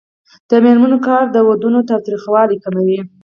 [0.49, 2.99] د میرمنو کار د ودونو تاوتریخوالی کموي.